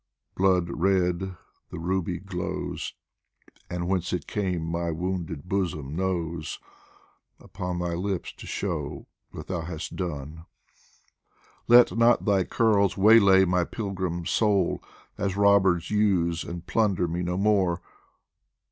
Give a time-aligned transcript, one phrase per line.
[0.33, 1.37] Blood red
[1.69, 2.95] the ruby glows
[3.69, 6.57] (And whence it came my wounded bosom knows)
[7.39, 10.47] Upon thy lips to show what thou hast done.
[11.67, 14.83] Let not thy curls waylay my pilgrim soul,
[15.19, 17.79] As robbers use, and plunder me no more